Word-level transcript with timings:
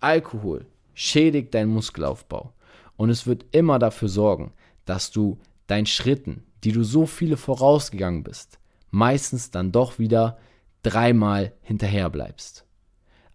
Alkohol 0.00 0.66
schädigt 0.94 1.54
deinen 1.54 1.72
Muskelaufbau 1.72 2.52
und 2.96 3.10
es 3.10 3.26
wird 3.26 3.46
immer 3.50 3.78
dafür 3.78 4.08
sorgen, 4.08 4.52
dass 4.84 5.10
du 5.10 5.38
deinen 5.66 5.86
Schritten, 5.86 6.44
die 6.62 6.72
du 6.72 6.84
so 6.84 7.04
viele 7.06 7.36
vorausgegangen 7.36 8.22
bist, 8.22 8.58
meistens 8.90 9.50
dann 9.50 9.72
doch 9.72 9.98
wieder 9.98 10.38
dreimal 10.82 11.52
hinterher 11.62 12.10
bleibst. 12.10 12.64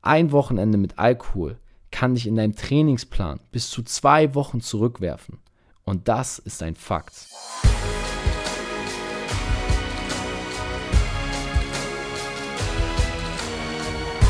Ein 0.01 0.31
Wochenende 0.31 0.77
mit 0.77 0.99
Alkohol 0.99 1.57
kann 1.91 2.15
dich 2.15 2.27
in 2.27 2.35
deinem 2.35 2.55
Trainingsplan 2.55 3.39
bis 3.51 3.69
zu 3.69 3.83
zwei 3.83 4.33
Wochen 4.33 4.61
zurückwerfen. 4.61 5.39
Und 5.83 6.07
das 6.07 6.39
ist 6.39 6.63
ein 6.63 6.75
Fakt. 6.75 7.27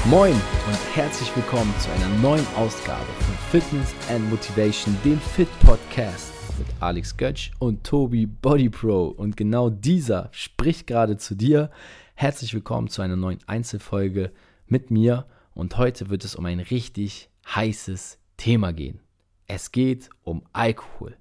Moin 0.08 0.34
und 0.34 0.96
herzlich 0.96 1.34
willkommen 1.34 1.74
zu 1.80 1.90
einer 1.90 2.10
neuen 2.18 2.46
Ausgabe 2.58 3.06
von 3.06 3.36
Fitness 3.52 3.96
and 4.10 4.30
Motivation, 4.30 4.98
dem 5.06 5.18
Fit 5.18 5.48
Podcast 5.62 6.34
mit 6.60 6.68
Alex 6.82 7.16
Götsch 7.16 7.52
und 7.60 7.86
Tobi 7.86 8.26
Body 8.26 8.70
Pro. 8.70 9.06
Und 9.08 9.38
genau 9.38 9.70
dieser 9.70 10.28
spricht 10.34 10.88
gerade 10.88 11.16
zu 11.16 11.36
dir. 11.36 11.72
Herzlich 12.16 12.54
willkommen 12.54 12.90
zu 12.90 13.02
einer 13.02 13.16
neuen 13.16 13.40
Einzelfolge 13.48 14.34
mit 14.68 14.92
mir. 14.92 15.26
Und 15.54 15.78
heute 15.78 16.10
wird 16.10 16.26
es 16.26 16.36
um 16.36 16.46
ein 16.48 16.60
richtig 16.60 17.30
heißes 17.56 18.20
Thema 18.36 18.74
gehen. 18.74 19.00
Es 19.48 19.72
geht 19.72 20.10
um 20.24 20.44
Alkohol. 20.52 21.16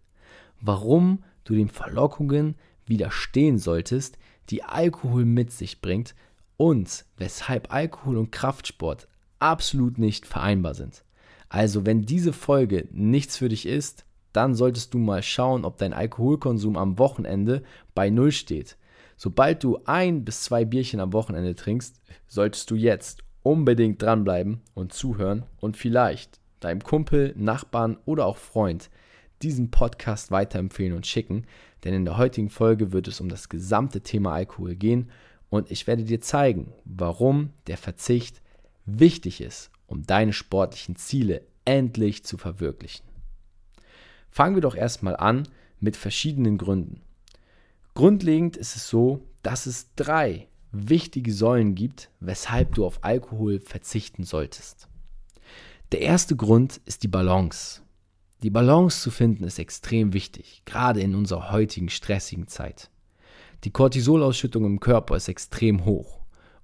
Warum 0.61 1.23
du 1.45 1.55
den 1.55 1.69
Verlockungen 1.69 2.57
widerstehen 2.85 3.59
solltest, 3.59 4.19
die 4.51 4.65
Alkohol 4.65 5.25
mit 5.25 5.53
sich 5.53 5.81
bringt, 5.81 6.17
und 6.63 7.07
weshalb 7.17 7.75
Alkohol 7.75 8.17
und 8.17 8.31
Kraftsport 8.31 9.09
absolut 9.41 9.99
nicht 9.99 10.27
vereinbar 10.27 10.75
sind. 10.75 11.03
Also 11.49 11.87
wenn 11.87 12.03
diese 12.03 12.33
Folge 12.33 12.87
nichts 12.93 13.37
für 13.37 13.49
dich 13.49 13.67
ist, 13.67 14.05
dann 14.33 14.55
solltest 14.55 14.95
du 14.95 14.99
mal 14.99 15.25
schauen, 15.25 15.65
ob 15.65 15.79
dein 15.79 15.93
Alkoholkonsum 15.93 16.77
am 16.77 17.01
Wochenende 17.01 17.65
bei 17.97 18.11
Null 18.11 18.31
steht. 18.31 18.77
Sobald 19.17 19.65
du 19.65 19.81
ein 19.87 20.25
bis 20.25 20.45
zwei 20.45 20.65
Bierchen 20.65 21.01
am 21.01 21.13
Wochenende 21.13 21.57
trinkst, 21.57 22.01
solltest 22.29 22.71
du 22.71 22.77
jetzt 22.77 23.25
unbedingt 23.43 24.01
dranbleiben 24.01 24.61
und 24.73 24.93
zuhören 24.93 25.43
und 25.59 25.77
vielleicht 25.77 26.39
deinem 26.61 26.85
Kumpel, 26.85 27.35
Nachbarn 27.37 27.99
oder 28.05 28.25
auch 28.25 28.37
Freund 28.37 28.89
diesen 29.43 29.73
Podcast 29.73 30.31
weiterempfehlen 30.31 30.95
und 30.95 31.09
schicken, 31.09 31.45
denn 31.83 31.93
in 31.93 32.05
der 32.05 32.19
heutigen 32.19 32.51
Folge 32.51 32.93
wird 32.93 33.09
es 33.09 33.21
um 33.21 33.29
das 33.29 33.49
gesamte 33.49 34.03
Thema 34.03 34.33
Alkohol 34.35 34.77
gehen 34.77 35.11
und 35.53 35.71
ich 35.71 35.87
werde 35.87 36.05
dir 36.05 36.23
zeigen, 36.23 36.73
warum 36.87 37.51
der 37.67 37.77
Verzicht 37.77 38.41
wichtig 38.87 39.43
ist, 39.43 39.71
um 39.87 40.03
deine 40.03 40.33
sportlichen 40.33 40.97
Ziele 40.97 41.43
endlich 41.67 42.25
zu 42.25 42.39
verwirklichen. 42.39 43.05
Fangen 44.31 44.55
wir 44.55 44.63
doch 44.63 44.75
erstmal 44.75 45.15
an 45.15 45.47
mit 45.79 45.99
verschiedenen 45.99 46.57
Gründen. 46.57 47.03
Grundlegend 47.93 48.57
ist 48.57 48.77
es 48.77 48.89
so, 48.89 49.27
dass 49.43 49.67
es 49.67 49.95
drei 49.95 50.49
wichtige 50.71 51.35
Säulen 51.35 51.75
gibt, 51.75 52.09
weshalb 52.19 52.75
du 52.75 52.87
auf 52.87 53.05
Alkohol 53.05 53.61
verzichten 53.61 54.25
solltest. 54.25 54.89
Der 55.93 56.01
erste 56.01 56.35
Grund 56.35 56.81
ist 56.87 57.03
die 57.03 57.09
Balance. 57.09 57.83
Die 58.43 58.49
Balance 58.49 59.03
zu 59.03 59.11
finden 59.11 59.45
ist 59.45 59.59
extrem 59.59 60.15
wichtig, 60.15 60.63
gerade 60.65 61.03
in 61.03 61.15
unserer 61.15 61.53
heutigen 61.53 61.91
stressigen 61.91 62.49
Zeit. 62.49 62.89
Die 63.65 63.71
Cortisolausschüttung 63.71 64.65
im 64.65 64.81
Körper 64.81 65.17
ist 65.17 65.29
extrem 65.29 65.85
hoch. 65.85 66.21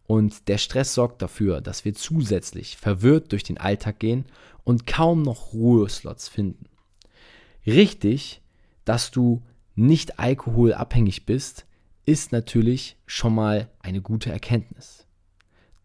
Und 0.06 0.48
der 0.48 0.58
Stress 0.58 0.94
sorgt 0.94 1.22
dafür, 1.22 1.60
dass 1.60 1.84
wir 1.84 1.94
zusätzlich 1.94 2.76
verwirrt 2.76 3.30
durch 3.30 3.44
den 3.44 3.58
Alltag 3.58 3.98
gehen 4.00 4.24
und 4.64 4.86
kaum 4.86 5.22
noch 5.22 5.52
Ruheslots 5.52 6.28
finden. 6.28 6.64
Richtig, 7.66 8.42
dass 8.84 9.10
du 9.10 9.42
nicht 9.74 10.18
alkoholabhängig 10.18 11.26
bist, 11.26 11.66
ist 12.06 12.32
natürlich 12.32 12.96
schon 13.06 13.34
mal 13.34 13.70
eine 13.80 14.00
gute 14.00 14.32
Erkenntnis. 14.32 15.06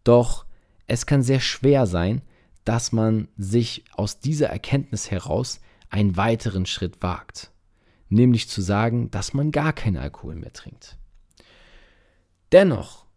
Doch 0.06 0.46
es 0.88 1.06
kann 1.06 1.22
sehr 1.22 1.42
schwer 1.42 1.86
sein, 1.86 2.22
dass 2.64 2.94
man 2.94 3.28
sich 3.38 3.84
aus 3.92 4.20
dieser 4.20 4.48
Erkenntnis 4.48 5.12
heraus 5.12 5.60
einen 5.90 6.16
weiteren 6.16 6.66
Schritt 6.66 7.04
wagt, 7.04 7.52
nämlich 8.08 8.48
zu 8.48 8.62
sagen, 8.62 9.12
dass 9.12 9.34
man 9.34 9.52
gar 9.52 9.74
keinen 9.74 9.98
Alkohol 9.98 10.36
mehr 10.36 10.54
trinkt. 10.54 10.98
Dennoch 12.54 13.08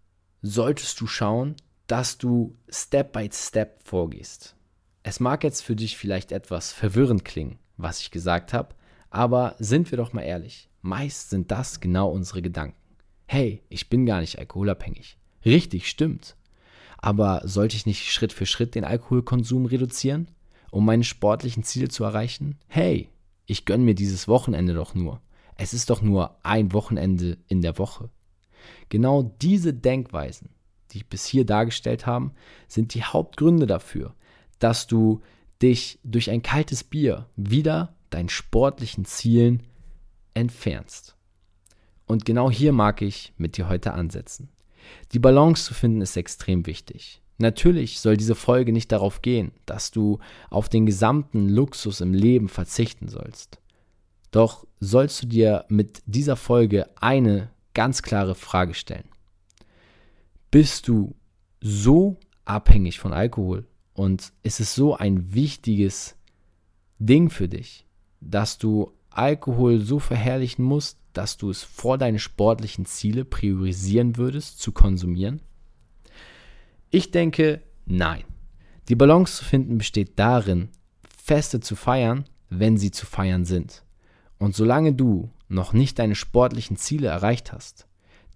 solltest 0.40 0.98
du 0.98 1.06
schauen, 1.06 1.56
dass 1.88 2.16
du 2.16 2.56
Step 2.70 3.12
by 3.12 3.28
Step 3.30 3.86
vorgehst. 3.86 4.56
Es 5.02 5.20
mag 5.20 5.44
jetzt 5.44 5.60
für 5.60 5.76
dich 5.76 5.98
vielleicht 5.98 6.32
etwas 6.32 6.72
verwirrend 6.72 7.22
klingen, 7.26 7.58
was 7.76 8.00
ich 8.00 8.10
gesagt 8.10 8.54
habe, 8.54 8.74
aber 9.10 9.54
sind 9.58 9.90
wir 9.90 9.98
doch 9.98 10.14
mal 10.14 10.22
ehrlich, 10.22 10.70
meist 10.80 11.28
sind 11.28 11.50
das 11.50 11.80
genau 11.80 12.08
unsere 12.08 12.40
Gedanken. 12.40 12.80
Hey, 13.26 13.62
ich 13.68 13.90
bin 13.90 14.06
gar 14.06 14.22
nicht 14.22 14.38
alkoholabhängig. 14.38 15.18
Richtig, 15.44 15.90
stimmt. 15.90 16.34
Aber 16.96 17.42
sollte 17.44 17.76
ich 17.76 17.84
nicht 17.84 18.10
Schritt 18.10 18.32
für 18.32 18.46
Schritt 18.46 18.74
den 18.74 18.84
Alkoholkonsum 18.84 19.66
reduzieren, 19.66 20.30
um 20.70 20.86
meine 20.86 21.04
sportlichen 21.04 21.62
Ziele 21.62 21.88
zu 21.88 22.04
erreichen? 22.04 22.56
Hey, 22.68 23.10
ich 23.44 23.66
gönne 23.66 23.84
mir 23.84 23.94
dieses 23.94 24.28
Wochenende 24.28 24.72
doch 24.72 24.94
nur. 24.94 25.20
Es 25.56 25.74
ist 25.74 25.90
doch 25.90 26.00
nur 26.00 26.38
ein 26.42 26.72
Wochenende 26.72 27.36
in 27.48 27.60
der 27.60 27.76
Woche. 27.76 28.08
Genau 28.88 29.22
diese 29.40 29.74
Denkweisen, 29.74 30.50
die 30.90 30.98
ich 30.98 31.08
bis 31.08 31.26
hier 31.26 31.44
dargestellt 31.44 32.06
habe, 32.06 32.30
sind 32.68 32.94
die 32.94 33.04
Hauptgründe 33.04 33.66
dafür, 33.66 34.14
dass 34.58 34.86
du 34.86 35.20
dich 35.62 35.98
durch 36.04 36.30
ein 36.30 36.42
kaltes 36.42 36.84
Bier 36.84 37.28
wieder 37.36 37.94
deinen 38.10 38.28
sportlichen 38.28 39.04
Zielen 39.04 39.62
entfernst. 40.34 41.16
Und 42.06 42.24
genau 42.24 42.50
hier 42.50 42.72
mag 42.72 43.02
ich 43.02 43.32
mit 43.36 43.56
dir 43.56 43.68
heute 43.68 43.92
ansetzen. 43.92 44.50
Die 45.12 45.18
Balance 45.18 45.64
zu 45.64 45.74
finden 45.74 46.00
ist 46.00 46.16
extrem 46.16 46.66
wichtig. 46.66 47.20
Natürlich 47.38 48.00
soll 48.00 48.16
diese 48.16 48.34
Folge 48.34 48.72
nicht 48.72 48.92
darauf 48.92 49.20
gehen, 49.20 49.52
dass 49.66 49.90
du 49.90 50.20
auf 50.48 50.68
den 50.68 50.86
gesamten 50.86 51.48
Luxus 51.48 52.00
im 52.00 52.14
Leben 52.14 52.48
verzichten 52.48 53.08
sollst. 53.08 53.58
Doch 54.30 54.66
sollst 54.80 55.22
du 55.22 55.26
dir 55.26 55.64
mit 55.68 56.02
dieser 56.06 56.36
Folge 56.36 56.88
eine 57.00 57.50
ganz 57.76 58.00
klare 58.00 58.34
Frage 58.34 58.72
stellen. 58.72 59.04
Bist 60.50 60.88
du 60.88 61.14
so 61.60 62.18
abhängig 62.46 62.98
von 62.98 63.12
Alkohol 63.12 63.66
und 63.92 64.32
ist 64.42 64.60
es 64.60 64.74
so 64.74 64.96
ein 64.96 65.34
wichtiges 65.34 66.16
Ding 66.98 67.28
für 67.28 67.48
dich, 67.48 67.86
dass 68.22 68.56
du 68.56 68.92
Alkohol 69.10 69.78
so 69.78 69.98
verherrlichen 69.98 70.64
musst, 70.64 70.98
dass 71.12 71.36
du 71.36 71.50
es 71.50 71.64
vor 71.64 71.98
deine 71.98 72.18
sportlichen 72.18 72.86
Ziele 72.86 73.26
priorisieren 73.26 74.16
würdest 74.16 74.58
zu 74.58 74.72
konsumieren? 74.72 75.42
Ich 76.88 77.10
denke, 77.10 77.60
nein. 77.84 78.24
Die 78.88 78.94
Balance 78.94 79.36
zu 79.36 79.44
finden 79.44 79.76
besteht 79.76 80.18
darin, 80.18 80.70
Feste 81.22 81.60
zu 81.60 81.76
feiern, 81.76 82.24
wenn 82.48 82.78
sie 82.78 82.90
zu 82.90 83.04
feiern 83.04 83.44
sind. 83.44 83.82
Und 84.38 84.54
solange 84.54 84.94
du 84.94 85.28
noch 85.48 85.72
nicht 85.72 85.98
deine 85.98 86.14
sportlichen 86.14 86.76
Ziele 86.76 87.08
erreicht 87.08 87.52
hast, 87.52 87.86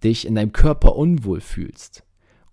dich 0.03 0.26
in 0.26 0.34
deinem 0.34 0.53
Körper 0.53 0.97
unwohl 0.97 1.41
fühlst 1.41 2.04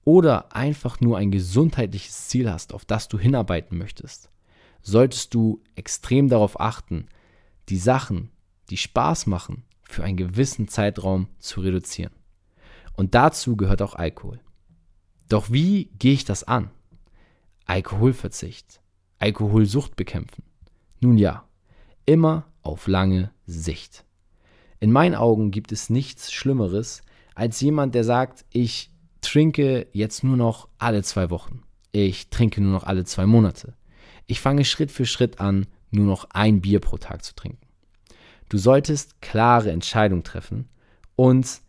oder 0.04 0.56
einfach 0.56 1.02
nur 1.02 1.18
ein 1.18 1.32
gesundheitliches 1.32 2.30
Ziel 2.30 2.50
hast, 2.52 2.74
auf 2.74 2.86
das 2.86 3.08
du 3.08 3.20
hinarbeiten 3.20 3.78
möchtest, 3.78 4.30
solltest 4.82 5.34
du 5.34 5.62
extrem 5.76 6.30
darauf 6.30 6.60
achten, 6.60 7.08
die 7.70 7.78
Sachen, 7.78 8.30
die 8.70 8.78
Spaß 8.78 9.26
machen, 9.28 9.64
für 9.84 10.04
einen 10.04 10.18
gewissen 10.18 10.68
Zeitraum 10.68 11.28
zu 11.40 11.62
reduzieren. 11.62 12.14
Und 12.94 13.16
dazu 13.16 13.56
gehört 13.56 13.82
auch 13.82 13.96
Alkohol. 13.96 14.40
Doch 15.30 15.52
wie 15.52 15.92
gehe 16.00 16.14
ich 16.14 16.26
das 16.26 16.44
an? 16.44 16.72
Alkoholverzicht, 17.66 18.82
Alkoholsucht 19.20 19.96
bekämpfen. 19.96 20.44
Nun 21.00 21.18
ja, 21.18 21.44
immer 22.06 22.46
auf 22.62 22.88
lange 22.88 23.32
Sicht. 23.46 24.06
In 24.80 24.92
meinen 24.92 25.16
Augen 25.16 25.52
gibt 25.52 25.72
es 25.72 25.90
nichts 25.90 26.32
Schlimmeres 26.32 27.02
als 27.36 27.62
jemand, 27.62 27.96
der 27.96 28.04
sagt, 28.04 28.46
ich 28.52 28.92
trinke 29.22 29.88
jetzt 29.92 30.24
nur 30.24 30.38
noch 30.38 30.70
alle 30.78 31.04
zwei 31.04 31.30
Wochen. 31.30 31.62
Ich 31.92 32.30
trinke 32.30 32.62
nur 32.62 32.72
noch 32.72 32.84
alle 32.84 33.06
zwei 33.06 33.26
Monate. 33.26 33.74
Ich 34.28 34.40
fange 34.40 34.66
Schritt 34.66 34.92
für 34.92 35.06
Schritt 35.06 35.40
an, 35.40 35.68
nur 35.90 36.06
noch 36.06 36.30
ein 36.32 36.62
Bier 36.62 36.80
pro 36.80 36.98
Tag 36.98 37.24
zu 37.24 37.36
trinken. 37.36 37.66
Du 38.50 38.58
solltest 38.58 39.22
klare 39.22 39.72
Entscheidungen 39.72 40.24
treffen 40.24 40.70
und 41.16 41.62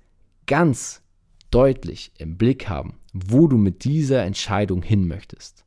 ganz 0.47 1.03
deutlich 1.51 2.13
im 2.19 2.37
Blick 2.37 2.69
haben, 2.69 2.99
wo 3.13 3.49
du 3.49 3.57
mit 3.57 3.85
dieser 3.85 4.25
Entscheidung 4.25 4.83
hin 4.83 5.09
möchtest. 5.09 5.65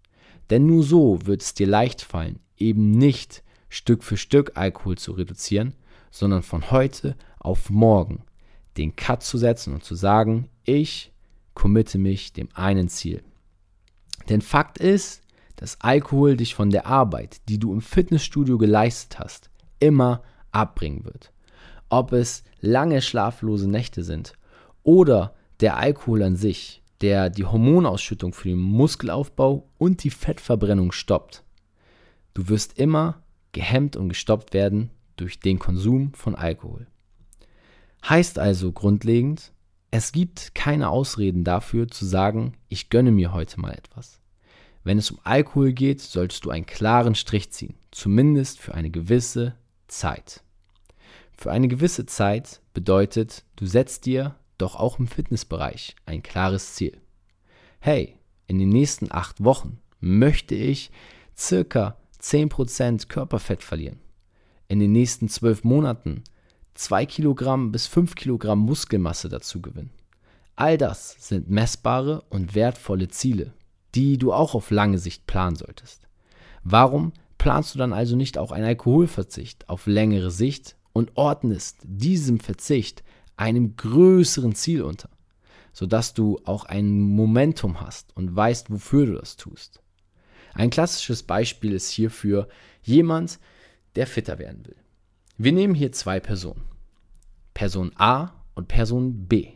Denn 0.50 0.66
nur 0.66 0.84
so 0.84 1.26
wird 1.26 1.42
es 1.42 1.54
dir 1.54 1.68
leicht 1.68 2.02
fallen, 2.02 2.40
eben 2.58 2.92
nicht 2.92 3.44
Stück 3.70 4.04
für 4.04 4.18
Stück 4.18 4.52
Alkohol 4.56 4.98
zu 4.98 5.14
reduzieren, 5.14 5.74
sondern 6.12 6.44
von 6.44 6.72
heute 6.72 7.16
auf 7.42 7.70
morgen 7.70 8.24
den 8.78 8.96
Cut 8.96 9.24
zu 9.24 9.38
setzen 9.38 9.74
und 9.74 9.84
zu 9.84 9.96
sagen, 9.96 10.50
ich 10.64 11.12
committe 11.54 11.98
mich 11.98 12.34
dem 12.34 12.50
einen 12.54 12.88
Ziel. 12.88 13.24
Denn 14.30 14.42
Fakt 14.42 14.78
ist, 14.78 15.22
dass 15.56 15.80
Alkohol 15.82 16.38
dich 16.38 16.56
von 16.56 16.70
der 16.70 16.86
Arbeit, 16.86 17.42
die 17.50 17.60
du 17.60 17.74
im 17.74 17.82
Fitnessstudio 17.82 18.58
geleistet 18.58 19.20
hast, 19.20 19.50
immer 19.80 20.24
abbringen 20.52 21.06
wird. 21.06 21.32
Ob 21.90 22.14
es 22.14 22.44
lange 22.62 23.02
schlaflose 23.02 23.70
Nächte 23.70 24.04
sind 24.04 24.34
oder 24.84 25.36
der 25.60 25.78
Alkohol 25.78 26.24
an 26.24 26.36
sich, 26.36 26.82
der 27.02 27.30
die 27.30 27.46
Hormonausschüttung 27.46 28.34
für 28.34 28.50
den 28.50 28.60
Muskelaufbau 28.60 29.68
und 29.78 30.04
die 30.04 30.10
Fettverbrennung 30.10 30.92
stoppt. 30.92 31.44
Du 32.34 32.48
wirst 32.48 32.80
immer 32.80 33.22
gehemmt 33.52 33.96
und 33.96 34.10
gestoppt 34.10 34.54
werden 34.54 34.92
durch 35.18 35.40
den 35.40 35.60
Konsum 35.60 36.14
von 36.14 36.36
Alkohol. 36.36 36.88
Heißt 38.08 38.40
also 38.40 38.72
grundlegend, 38.72 39.52
es 39.92 40.12
gibt 40.12 40.56
keine 40.56 40.90
Ausreden 40.90 41.44
dafür 41.44 41.88
zu 41.88 42.06
sagen, 42.06 42.54
ich 42.70 42.90
gönne 42.90 43.12
mir 43.12 43.34
heute 43.34 43.60
mal 43.60 43.74
etwas. 43.74 44.20
Wenn 44.84 44.98
es 44.98 45.12
um 45.12 45.20
Alkohol 45.24 45.74
geht, 45.74 46.02
solltest 46.02 46.46
du 46.46 46.50
einen 46.50 46.66
klaren 46.66 47.14
Strich 47.14 47.52
ziehen, 47.52 47.76
zumindest 47.92 48.60
für 48.60 48.74
eine 48.74 48.90
gewisse 48.90 49.56
Zeit. 49.88 50.44
Für 51.38 51.52
eine 51.52 51.68
gewisse 51.68 52.06
Zeit 52.06 52.62
bedeutet, 52.74 53.44
du 53.56 53.66
setzt 53.66 54.06
dir 54.06 54.36
doch 54.58 54.76
auch 54.76 55.00
im 55.00 55.08
Fitnessbereich 55.08 55.96
ein 56.06 56.24
klares 56.24 56.76
Ziel. 56.76 56.98
Hey, 57.80 58.16
in 58.48 58.60
den 58.60 58.70
nächsten 58.70 59.12
acht 59.12 59.44
Wochen 59.44 59.80
möchte 60.00 60.56
ich 60.56 60.92
circa 61.38 61.98
10% 62.22 63.08
Körperfett 63.08 63.64
verlieren. 63.64 64.00
In 64.68 64.80
den 64.80 64.92
nächsten 64.92 65.30
zwölf 65.30 65.64
Monaten 65.64 66.24
2 66.74 67.06
Kilogramm 67.06 67.72
bis 67.72 67.88
5 67.88 68.16
Kilogramm 68.16 68.60
Muskelmasse 68.60 69.30
dazu 69.30 69.62
gewinnen. 69.62 69.92
All 70.56 70.78
das 70.78 71.16
sind 71.20 71.50
messbare 71.50 72.24
und 72.30 72.56
wertvolle 72.56 73.08
Ziele, 73.08 73.54
die 73.96 74.18
du 74.18 74.34
auch 74.34 74.56
auf 74.56 74.72
lange 74.72 74.98
Sicht 74.98 75.28
planen 75.28 75.56
solltest. 75.56 76.08
Warum 76.64 77.14
planst 77.38 77.74
du 77.74 77.80
dann 77.80 77.94
also 77.94 78.16
nicht 78.16 78.38
auch 78.38 78.52
einen 78.52 78.66
Alkoholverzicht 78.66 79.68
auf 79.70 79.88
längere 79.88 80.32
Sicht 80.32 80.76
und 80.94 81.12
ordnest 81.16 81.80
diesem 81.84 82.40
Verzicht 82.40 83.04
einem 83.38 83.76
größeren 83.76 84.54
Ziel 84.54 84.84
unter, 84.84 85.10
sodass 85.74 86.14
du 86.14 86.40
auch 86.46 86.66
ein 86.66 87.00
Momentum 87.00 87.82
hast 87.82 88.16
und 88.16 88.36
weißt, 88.36 88.70
wofür 88.70 89.06
du 89.08 89.14
das 89.14 89.38
tust. 89.38 89.82
Ein 90.54 90.70
klassisches 90.70 91.24
Beispiel 91.24 91.74
ist 91.74 91.90
hierfür 91.90 92.48
jemand, 92.84 93.40
der 93.96 94.06
fitter 94.06 94.38
werden 94.38 94.66
will. 94.68 94.76
Wir 95.38 95.52
nehmen 95.52 95.76
hier 95.76 95.92
zwei 95.92 96.20
Personen. 96.20 96.64
Person 97.54 97.92
A 97.96 98.32
und 98.56 98.68
Person 98.68 99.28
B. 99.28 99.54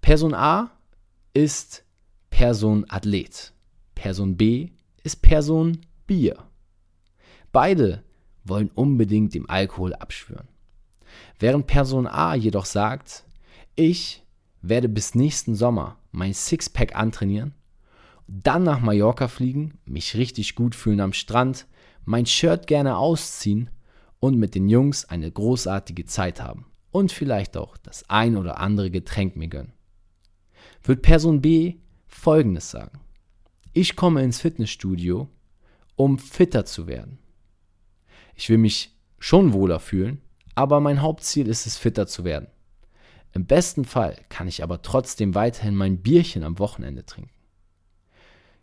Person 0.00 0.34
A 0.34 0.70
ist 1.32 1.84
Person 2.30 2.84
Athlet. 2.88 3.52
Person 3.94 4.36
B 4.36 4.70
ist 5.02 5.22
Person 5.22 5.78
Bier. 6.06 6.36
Beide 7.52 8.02
wollen 8.44 8.70
unbedingt 8.74 9.34
dem 9.34 9.48
Alkohol 9.48 9.94
abschwören. 9.94 10.48
Während 11.38 11.66
Person 11.66 12.06
A 12.06 12.34
jedoch 12.34 12.64
sagt, 12.64 13.24
ich 13.76 14.24
werde 14.62 14.88
bis 14.88 15.14
nächsten 15.14 15.54
Sommer 15.54 15.98
mein 16.10 16.34
Sixpack 16.34 16.96
antrainieren, 16.96 17.54
dann 18.26 18.62
nach 18.62 18.80
Mallorca 18.80 19.28
fliegen, 19.28 19.78
mich 19.84 20.16
richtig 20.16 20.54
gut 20.54 20.74
fühlen 20.74 21.00
am 21.00 21.12
Strand, 21.12 21.66
mein 22.04 22.26
Shirt 22.26 22.66
gerne 22.66 22.96
ausziehen 22.96 23.70
und 24.22 24.38
mit 24.38 24.54
den 24.54 24.68
Jungs 24.68 25.04
eine 25.04 25.28
großartige 25.28 26.04
Zeit 26.04 26.40
haben 26.40 26.66
und 26.92 27.10
vielleicht 27.10 27.56
auch 27.56 27.76
das 27.76 28.08
ein 28.08 28.36
oder 28.36 28.60
andere 28.60 28.88
Getränk 28.88 29.34
mir 29.34 29.48
gönnen. 29.48 29.72
Wird 30.84 31.02
Person 31.02 31.40
B 31.40 31.78
folgendes 32.06 32.70
sagen. 32.70 33.00
Ich 33.72 33.96
komme 33.96 34.22
ins 34.22 34.40
Fitnessstudio, 34.40 35.28
um 35.96 36.20
fitter 36.20 36.64
zu 36.64 36.86
werden. 36.86 37.18
Ich 38.36 38.48
will 38.48 38.58
mich 38.58 38.96
schon 39.18 39.52
wohler 39.52 39.80
fühlen, 39.80 40.20
aber 40.54 40.78
mein 40.78 41.02
Hauptziel 41.02 41.48
ist 41.48 41.66
es, 41.66 41.76
fitter 41.76 42.06
zu 42.06 42.22
werden. 42.22 42.46
Im 43.32 43.46
besten 43.46 43.84
Fall 43.84 44.16
kann 44.28 44.46
ich 44.46 44.62
aber 44.62 44.82
trotzdem 44.82 45.34
weiterhin 45.34 45.74
mein 45.74 46.00
Bierchen 46.00 46.44
am 46.44 46.60
Wochenende 46.60 47.04
trinken. 47.04 47.32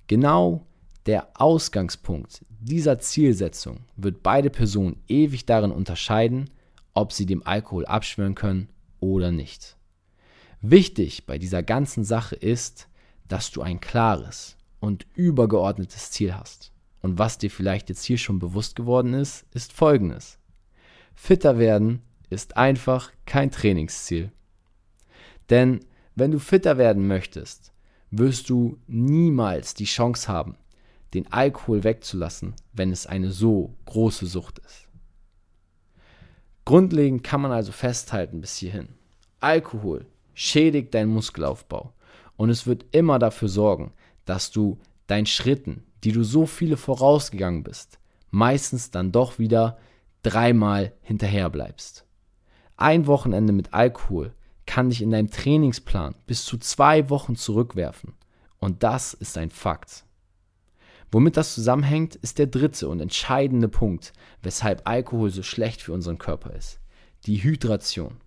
Genau 0.08 0.69
der 1.10 1.28
Ausgangspunkt 1.34 2.46
dieser 2.60 3.00
Zielsetzung 3.00 3.80
wird 3.96 4.22
beide 4.22 4.52
Personen 4.52 5.02
ewig 5.08 5.48
darin 5.48 5.72
unterscheiden, 5.72 6.52
ob 6.94 7.14
sie 7.14 7.26
dem 7.26 7.42
Alkohol 7.48 7.88
abschwören 7.88 8.36
können 8.36 8.70
oder 9.00 9.32
nicht. 9.32 9.76
Wichtig 10.62 11.26
bei 11.26 11.40
dieser 11.40 11.64
ganzen 11.64 12.04
Sache 12.04 12.36
ist, 12.36 12.88
dass 13.28 13.50
du 13.50 13.64
ein 13.64 13.82
klares 13.82 14.56
und 14.80 15.08
übergeordnetes 15.16 16.12
Ziel 16.12 16.36
hast. 16.36 16.72
Und 17.02 17.18
was 17.18 17.40
dir 17.40 17.50
vielleicht 17.50 17.90
jetzt 17.90 18.04
hier 18.04 18.20
schon 18.20 18.38
bewusst 18.38 18.76
geworden 18.76 19.16
ist, 19.16 19.48
ist 19.52 19.74
folgendes. 19.74 20.38
Fitter 21.16 21.58
werden 21.58 22.04
ist 22.30 22.56
einfach 22.56 23.12
kein 23.26 23.50
Trainingsziel. 23.50 24.32
Denn 25.50 25.80
wenn 26.14 26.30
du 26.30 26.38
fitter 26.38 26.78
werden 26.78 27.08
möchtest, 27.08 27.74
wirst 28.12 28.52
du 28.52 28.78
niemals 28.86 29.74
die 29.74 29.86
Chance 29.86 30.28
haben, 30.28 30.56
den 31.14 31.32
Alkohol 31.32 31.84
wegzulassen, 31.84 32.54
wenn 32.74 32.92
es 32.92 33.08
eine 33.08 33.32
so 33.32 33.76
große 33.86 34.26
Sucht 34.26 34.60
ist. 34.60 34.88
Grundlegend 36.66 37.24
kann 37.24 37.42
man 37.42 37.52
also 37.52 37.72
festhalten 37.72 38.42
bis 38.42 38.58
hierhin. 38.58 38.90
Alkohol 39.40 40.06
schädigt 40.34 40.94
deinen 40.94 41.12
Muskelaufbau 41.12 41.94
und 42.38 42.50
es 42.50 42.68
wird 42.68 42.86
immer 42.92 43.18
dafür 43.20 43.50
sorgen, 43.50 43.92
dass 44.26 44.52
du 44.52 44.78
deinen 45.08 45.26
Schritten, 45.26 45.84
die 46.04 46.12
du 46.12 46.24
so 46.24 46.46
viele 46.46 46.78
vorausgegangen 46.78 47.64
bist, 47.64 48.00
meistens 48.30 48.92
dann 48.92 49.12
doch 49.12 49.40
wieder 49.40 49.78
dreimal 50.22 50.94
hinterher 51.02 51.50
bleibst. 51.50 52.06
Ein 52.78 53.08
Wochenende 53.08 53.52
mit 53.52 53.74
Alkohol 53.74 54.34
kann 54.66 54.90
dich 54.90 55.02
in 55.02 55.12
deinem 55.12 55.32
Trainingsplan 55.32 56.16
bis 56.28 56.46
zu 56.46 56.58
zwei 56.58 57.10
Wochen 57.10 57.36
zurückwerfen. 57.36 58.14
Und 58.60 58.84
das 58.84 59.14
ist 59.14 59.38
ein 59.38 59.50
Fakt. 59.50 60.06
Womit 61.12 61.38
das 61.38 61.56
zusammenhängt, 61.56 62.16
ist 62.16 62.38
der 62.38 62.48
dritte 62.48 62.88
und 62.88 63.00
entscheidende 63.00 63.68
Punkt, 63.68 64.14
weshalb 64.44 64.88
Alkohol 64.88 65.32
so 65.32 65.44
schlecht 65.44 65.82
für 65.82 65.94
unseren 65.94 66.18
Körper 66.18 66.54
ist. 66.54 66.80
Die 67.26 67.44
Hydration. 67.44 68.18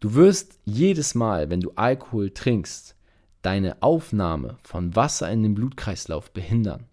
Du 0.00 0.14
wirst 0.14 0.58
jedes 0.64 1.14
Mal, 1.14 1.50
wenn 1.50 1.60
du 1.60 1.72
Alkohol 1.76 2.30
trinkst, 2.30 2.96
deine 3.42 3.82
Aufnahme 3.82 4.58
von 4.62 4.96
Wasser 4.96 5.30
in 5.30 5.42
den 5.42 5.54
Blutkreislauf 5.54 6.32
behindern. 6.32 6.86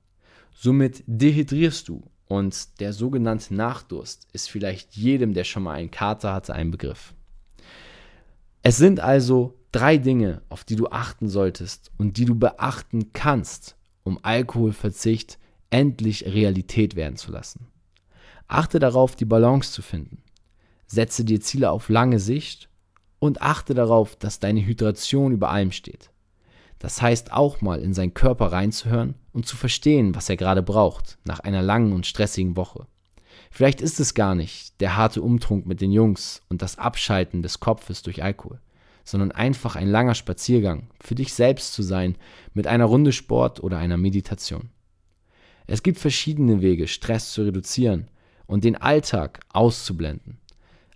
Somit 0.53 1.03
dehydrierst 1.07 1.87
du 1.87 2.03
und 2.27 2.79
der 2.79 2.93
sogenannte 2.93 3.55
Nachdurst 3.55 4.27
ist 4.33 4.49
vielleicht 4.49 4.95
jedem, 4.95 5.33
der 5.33 5.43
schon 5.43 5.63
mal 5.63 5.73
einen 5.73 5.91
Kater 5.91 6.33
hatte, 6.33 6.53
ein 6.53 6.71
Begriff. 6.71 7.13
Es 8.61 8.77
sind 8.77 8.99
also 8.99 9.57
drei 9.71 9.97
Dinge, 9.97 10.41
auf 10.49 10.65
die 10.65 10.75
du 10.75 10.87
achten 10.87 11.29
solltest 11.29 11.91
und 11.97 12.17
die 12.17 12.25
du 12.25 12.35
beachten 12.35 13.13
kannst, 13.13 13.76
um 14.07 14.19
Alkoholverzicht 14.23 15.37
endlich 15.69 16.25
Realität 16.25 16.95
werden 16.95 17.17
zu 17.17 17.31
lassen. 17.31 17.67
Achte 18.47 18.79
darauf, 18.79 19.15
die 19.15 19.25
Balance 19.25 19.71
zu 19.71 19.81
finden. 19.81 20.23
Setze 20.87 21.25
dir 21.25 21.41
Ziele 21.41 21.69
auf 21.69 21.89
lange 21.89 22.19
Sicht 22.19 22.69
und 23.19 23.41
achte 23.41 23.73
darauf, 23.73 24.15
dass 24.15 24.39
deine 24.39 24.65
Hydration 24.65 25.33
über 25.33 25.49
allem 25.49 25.71
steht. 25.71 26.09
Das 26.79 27.01
heißt 27.01 27.33
auch 27.33 27.61
mal 27.61 27.81
in 27.81 27.93
seinen 27.93 28.13
Körper 28.13 28.51
reinzuhören 28.51 29.15
und 29.33 29.45
zu 29.45 29.57
verstehen, 29.57 30.15
was 30.15 30.29
er 30.29 30.37
gerade 30.37 30.63
braucht 30.63 31.17
nach 31.25 31.41
einer 31.41 31.61
langen 31.61 31.91
und 31.91 32.05
stressigen 32.05 32.55
Woche. 32.55 32.87
Vielleicht 33.51 33.81
ist 33.81 33.99
es 33.99 34.13
gar 34.13 34.35
nicht 34.35 34.79
der 34.79 34.95
harte 34.95 35.21
Umtrunk 35.21 35.65
mit 35.65 35.81
den 35.81 35.91
Jungs 35.91 36.41
und 36.49 36.61
das 36.61 36.77
Abschalten 36.77 37.41
des 37.41 37.59
Kopfes 37.59 38.03
durch 38.03 38.23
Alkohol 38.23 38.61
sondern 39.07 39.31
einfach 39.31 39.77
ein 39.77 39.87
langer 39.87 40.15
Spaziergang, 40.15 40.89
für 40.99 41.15
dich 41.15 41.33
selbst 41.33 41.71
zu 41.71 41.81
sein, 41.81 42.17
mit 42.53 42.67
einer 42.67 42.83
Runde 42.83 43.13
Sport 43.13 43.63
oder 43.63 43.77
einer 43.77 43.95
Meditation. 43.95 44.69
Es 45.65 45.81
gibt 45.81 45.97
verschiedene 45.97 46.61
Wege, 46.61 46.89
Stress 46.89 47.31
zu 47.31 47.43
reduzieren 47.43 48.09
und 48.47 48.65
den 48.65 48.75
Alltag 48.75 49.39
auszublenden. 49.47 50.39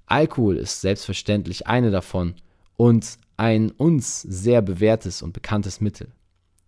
Alkohol 0.08 0.58
ist 0.58 0.82
selbstverständlich 0.82 1.68
eine 1.68 1.90
davon 1.90 2.36
und 2.76 3.18
ein 3.38 3.72
uns 3.72 4.22
sehr 4.24 4.62
bewährtes 4.62 5.22
und 5.22 5.32
bekanntes 5.32 5.80
Mittel. 5.80 6.12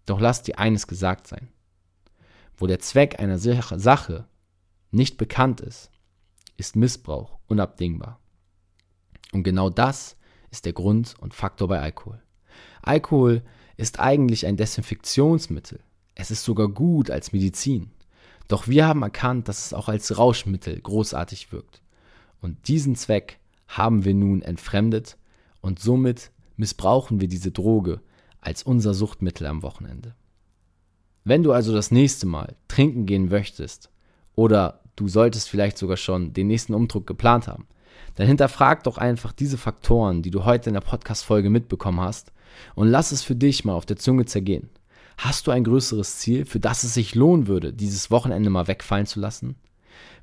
Doch 0.06 0.22
lass 0.22 0.44
dir 0.44 0.60
eines 0.60 0.88
gesagt 0.88 1.28
sein. 1.28 1.50
Wo 2.56 2.68
der 2.68 2.80
Zweck 2.80 3.20
einer 3.20 3.38
Sache 3.38 4.28
nicht 4.92 5.18
bekannt 5.18 5.60
ist, 5.60 5.92
ist 6.56 6.78
Missbrauch 6.78 7.38
unabdingbar. 7.48 8.22
Und 9.34 9.44
genau 9.44 9.70
das 9.70 10.16
ist 10.54 10.66
der 10.66 10.74
Grund 10.74 11.16
und 11.20 11.34
Faktor 11.34 11.68
bei 11.68 11.82
Alkohol. 11.82 12.22
Alkohol 12.84 13.42
ist 13.76 14.00
eigentlich 14.00 14.46
ein 14.46 14.56
Desinfektionsmittel. 14.56 15.80
Es 16.14 16.30
ist 16.30 16.44
sogar 16.44 16.70
gut 16.70 17.10
als 17.10 17.34
Medizin. 17.34 17.90
Doch 18.48 18.68
wir 18.68 18.86
haben 18.86 19.02
erkannt, 19.02 19.48
dass 19.48 19.66
es 19.66 19.74
auch 19.74 19.90
als 19.90 20.16
Rauschmittel 20.16 20.80
großartig 20.80 21.52
wirkt. 21.52 21.82
Und 22.40 22.68
diesen 22.68 22.96
Zweck 22.96 23.40
haben 23.68 24.06
wir 24.06 24.14
nun 24.14 24.44
entfremdet 24.44 25.18
und 25.62 25.80
somit 25.80 26.30
missbrauchen 26.56 27.20
wir 27.20 27.28
diese 27.28 27.52
Droge 27.52 28.02
als 28.40 28.62
unser 28.62 28.94
Suchtmittel 28.94 29.48
am 29.48 29.64
Wochenende. 29.64 30.14
Wenn 31.24 31.42
du 31.42 31.52
also 31.52 31.74
das 31.74 31.90
nächste 31.90 32.28
Mal 32.28 32.56
trinken 32.68 33.08
gehen 33.08 33.30
möchtest 33.30 33.90
oder 34.36 34.82
du 34.96 35.08
solltest 35.08 35.50
vielleicht 35.50 35.80
sogar 35.80 35.98
schon 35.98 36.34
den 36.34 36.46
nächsten 36.46 36.76
Umdruck 36.76 37.08
geplant 37.08 37.48
haben, 37.48 37.66
dann 38.16 38.28
hinterfrag 38.28 38.84
doch 38.84 38.98
einfach 38.98 39.32
diese 39.32 39.58
Faktoren, 39.58 40.22
die 40.22 40.32
du 40.32 40.46
heute 40.46 40.70
in 40.70 40.76
der 40.76 40.82
Podcast-Folge 40.82 41.50
mitbekommen 41.50 42.00
hast 42.00 42.32
und 42.76 42.88
lass 42.88 43.12
es 43.12 43.24
für 43.24 43.36
dich 43.36 43.66
mal 43.66 43.74
auf 43.74 43.86
der 43.86 43.98
Zunge 43.98 44.26
zergehen. 44.26 44.70
Hast 45.18 45.48
du 45.48 45.52
ein 45.52 45.64
größeres 45.64 46.18
Ziel, 46.18 46.46
für 46.46 46.60
das 46.60 46.84
es 46.84 46.94
sich 46.94 47.16
lohnen 47.16 47.48
würde, 47.48 47.74
dieses 47.74 48.12
Wochenende 48.12 48.50
mal 48.50 48.68
wegfallen 48.68 49.06
zu 49.06 49.20
lassen? 49.20 49.56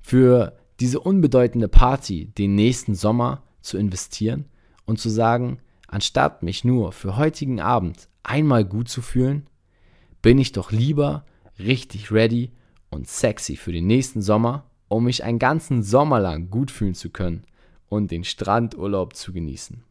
Für 0.02 0.56
diese 0.78 1.00
unbedeutende 1.00 1.68
Party 1.68 2.26
den 2.26 2.54
nächsten 2.54 2.94
Sommer 2.94 3.42
zu 3.60 3.76
investieren 3.76 4.46
und 4.86 4.98
zu 4.98 5.08
sagen, 5.08 5.58
anstatt 5.86 6.42
mich 6.42 6.64
nur 6.64 6.92
für 6.92 7.16
heutigen 7.16 7.60
Abend 7.60 8.08
einmal 8.22 8.64
gut 8.64 8.88
zu 8.88 9.02
fühlen, 9.02 9.46
bin 10.22 10.38
ich 10.38 10.52
doch 10.52 10.72
lieber 10.72 11.24
richtig 11.58 12.10
ready 12.10 12.52
und 12.90 13.08
sexy 13.08 13.56
für 13.56 13.72
den 13.72 13.86
nächsten 13.86 14.22
Sommer, 14.22 14.64
um 14.88 15.04
mich 15.04 15.22
einen 15.22 15.38
ganzen 15.38 15.82
Sommer 15.82 16.18
lang 16.18 16.50
gut 16.50 16.70
fühlen 16.70 16.94
zu 16.94 17.10
können 17.10 17.44
und 17.90 18.10
den 18.10 18.24
Strandurlaub 18.24 19.14
zu 19.14 19.34
genießen. 19.34 19.82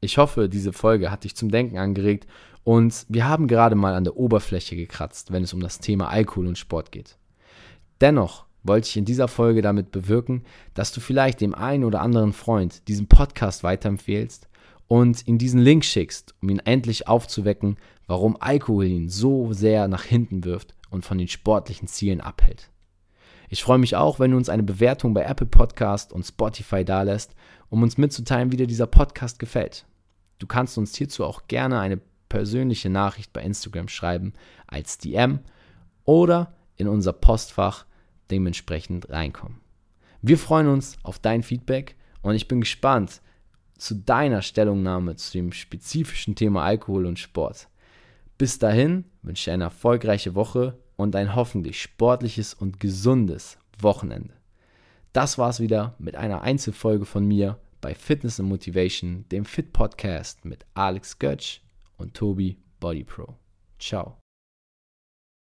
Ich 0.00 0.16
hoffe, 0.16 0.48
diese 0.48 0.72
Folge 0.72 1.10
hat 1.10 1.24
dich 1.24 1.36
zum 1.36 1.50
Denken 1.50 1.76
angeregt 1.76 2.26
und 2.64 3.04
wir 3.08 3.28
haben 3.28 3.48
gerade 3.48 3.74
mal 3.74 3.94
an 3.94 4.04
der 4.04 4.16
Oberfläche 4.16 4.76
gekratzt, 4.76 5.32
wenn 5.32 5.42
es 5.42 5.52
um 5.52 5.60
das 5.60 5.80
Thema 5.80 6.08
Alkohol 6.08 6.46
und 6.46 6.56
Sport 6.56 6.92
geht. 6.92 7.18
Dennoch 8.00 8.46
wollte 8.62 8.88
ich 8.88 8.96
in 8.96 9.04
dieser 9.04 9.28
Folge 9.28 9.62
damit 9.62 9.90
bewirken, 9.90 10.44
dass 10.74 10.92
du 10.92 11.00
vielleicht 11.00 11.40
dem 11.40 11.54
einen 11.54 11.84
oder 11.84 12.00
anderen 12.00 12.32
Freund 12.32 12.88
diesen 12.88 13.08
Podcast 13.08 13.62
weiterempfehlst 13.62 14.48
und 14.88 15.26
ihm 15.26 15.38
diesen 15.38 15.60
Link 15.60 15.84
schickst, 15.84 16.34
um 16.40 16.48
ihn 16.48 16.60
endlich 16.60 17.08
aufzuwecken, 17.08 17.76
warum 18.06 18.36
Alkohol 18.40 18.86
ihn 18.86 19.08
so 19.08 19.52
sehr 19.52 19.88
nach 19.88 20.04
hinten 20.04 20.44
wirft 20.44 20.74
und 20.90 21.04
von 21.04 21.18
den 21.18 21.28
sportlichen 21.28 21.88
Zielen 21.88 22.20
abhält. 22.20 22.70
Ich 23.48 23.62
freue 23.62 23.78
mich 23.78 23.96
auch, 23.96 24.18
wenn 24.18 24.32
du 24.32 24.36
uns 24.36 24.48
eine 24.48 24.62
Bewertung 24.62 25.14
bei 25.14 25.22
Apple 25.22 25.46
Podcast 25.46 26.12
und 26.12 26.24
Spotify 26.24 26.84
dalässt, 26.84 27.34
um 27.68 27.82
uns 27.82 27.98
mitzuteilen, 27.98 28.52
wie 28.52 28.56
dir 28.56 28.66
dieser 28.66 28.86
Podcast 28.86 29.38
gefällt. 29.38 29.86
Du 30.38 30.46
kannst 30.46 30.76
uns 30.78 30.96
hierzu 30.96 31.24
auch 31.24 31.46
gerne 31.48 31.78
eine 31.78 32.00
persönliche 32.28 32.90
Nachricht 32.90 33.32
bei 33.32 33.42
Instagram 33.42 33.88
schreiben 33.88 34.32
als 34.66 34.98
DM 34.98 35.40
oder 36.04 36.54
in 36.76 36.88
unser 36.88 37.12
Postfach 37.12 37.86
dementsprechend 38.30 39.08
reinkommen. 39.10 39.60
Wir 40.22 40.38
freuen 40.38 40.68
uns 40.68 40.96
auf 41.02 41.18
dein 41.18 41.42
Feedback 41.42 41.96
und 42.22 42.34
ich 42.34 42.48
bin 42.48 42.60
gespannt 42.60 43.20
zu 43.78 43.94
deiner 43.94 44.42
Stellungnahme 44.42 45.16
zu 45.16 45.32
dem 45.32 45.52
spezifischen 45.52 46.34
Thema 46.34 46.64
Alkohol 46.64 47.06
und 47.06 47.18
Sport. 47.18 47.68
Bis 48.38 48.58
dahin 48.58 49.04
wünsche 49.22 49.50
ich 49.50 49.54
eine 49.54 49.64
erfolgreiche 49.64 50.34
Woche 50.34 50.78
und 50.96 51.14
ein 51.14 51.34
hoffentlich 51.34 51.80
sportliches 51.80 52.54
und 52.54 52.80
gesundes 52.80 53.58
Wochenende. 53.78 54.34
Das 55.12 55.38
war's 55.38 55.60
wieder 55.60 55.94
mit 55.98 56.16
einer 56.16 56.42
Einzelfolge 56.42 57.06
von 57.06 57.26
mir 57.26 57.58
bei 57.80 57.94
Fitness 57.94 58.40
and 58.40 58.48
Motivation, 58.48 59.24
dem 59.30 59.44
Fit 59.44 59.72
Podcast 59.72 60.44
mit 60.44 60.66
Alex 60.74 61.18
Götsch 61.18 61.60
und 61.96 62.14
Tobi 62.14 62.58
Body 62.80 63.04
Pro. 63.04 63.34
Ciao. 63.78 64.16